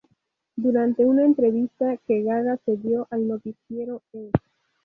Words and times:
Durante 0.55 1.05
una 1.05 1.23
entrevista 1.23 1.95
que 1.97 2.23
Gaga 2.23 2.57
cedió 2.65 3.05
al 3.11 3.27
noticiero 3.27 4.01
E! 4.13 4.31